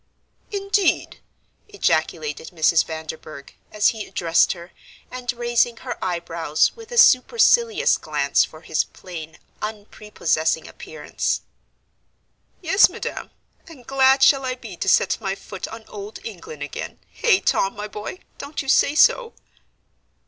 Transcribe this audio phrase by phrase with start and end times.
[0.51, 1.19] "Indeed!"
[1.69, 2.83] ejaculated Mrs.
[2.83, 4.71] Vanderburgh, as he addressed her,
[5.11, 11.41] and raising her eyebrows with a supercilious glance for his plain, unprepossessing appearance.
[12.63, 13.29] "Yes, Madam,
[13.67, 17.75] and glad shall I be to set my foot on Old England again Hey, Tom,
[17.75, 19.33] my boy, don't you say so?"